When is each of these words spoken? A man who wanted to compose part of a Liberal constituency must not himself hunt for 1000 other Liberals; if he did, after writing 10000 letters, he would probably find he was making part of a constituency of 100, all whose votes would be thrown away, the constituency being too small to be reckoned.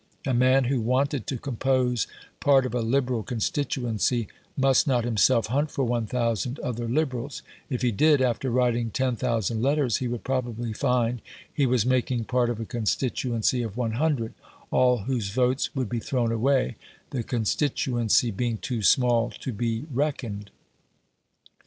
A 0.25 0.33
man 0.33 0.63
who 0.63 0.81
wanted 0.81 1.27
to 1.27 1.37
compose 1.37 2.07
part 2.39 2.65
of 2.65 2.73
a 2.73 2.81
Liberal 2.81 3.21
constituency 3.21 4.27
must 4.57 4.87
not 4.87 5.03
himself 5.05 5.45
hunt 5.45 5.69
for 5.69 5.85
1000 5.85 6.57
other 6.61 6.87
Liberals; 6.89 7.43
if 7.69 7.83
he 7.83 7.91
did, 7.91 8.19
after 8.19 8.49
writing 8.49 8.89
10000 8.89 9.61
letters, 9.61 9.97
he 9.97 10.07
would 10.07 10.23
probably 10.23 10.73
find 10.73 11.21
he 11.53 11.67
was 11.67 11.85
making 11.85 12.25
part 12.25 12.49
of 12.49 12.59
a 12.59 12.65
constituency 12.65 13.61
of 13.61 13.77
100, 13.77 14.33
all 14.71 15.03
whose 15.03 15.29
votes 15.29 15.69
would 15.75 15.87
be 15.87 15.99
thrown 15.99 16.31
away, 16.31 16.77
the 17.11 17.21
constituency 17.21 18.31
being 18.31 18.57
too 18.57 18.81
small 18.81 19.29
to 19.29 19.53
be 19.53 19.85
reckoned. 19.93 20.49